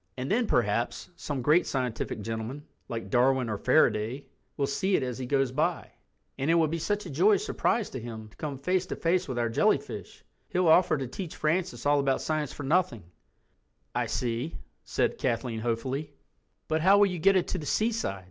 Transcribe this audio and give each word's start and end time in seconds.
"And 0.17 0.31
then 0.31 0.47
perhaps 0.47 1.11
some 1.15 1.43
great 1.43 1.67
scientific 1.67 2.21
gentleman, 2.21 2.65
like 2.89 3.11
Darwin 3.11 3.49
or 3.51 3.57
Faraday, 3.59 4.25
will 4.57 4.65
see 4.65 4.95
it 4.95 5.03
as 5.03 5.19
he 5.19 5.27
goes 5.27 5.51
by, 5.51 5.91
and 6.39 6.49
it 6.49 6.55
will 6.55 6.67
be 6.67 6.79
such 6.79 7.05
a 7.05 7.09
joyous 7.11 7.45
surprise 7.45 7.87
to 7.91 7.99
him 7.99 8.27
to 8.29 8.35
come 8.35 8.57
face 8.57 8.87
to 8.87 8.95
face 8.95 9.27
with 9.27 9.37
our 9.37 9.47
jellyfish; 9.47 10.23
he'll 10.49 10.67
offer 10.67 10.97
to 10.97 11.05
teach 11.05 11.35
Francis 11.35 11.85
all 11.85 11.99
about 11.99 12.19
science 12.19 12.51
for 12.51 12.63
nothing—I 12.63 14.07
see," 14.07 14.57
said 14.83 15.19
Kathleen 15.19 15.59
hopefully. 15.59 16.13
"But 16.67 16.81
how 16.81 16.97
will 16.97 17.05
you 17.05 17.19
get 17.19 17.35
it 17.35 17.47
to 17.49 17.59
the 17.59 17.67
seaside?" 17.67 18.17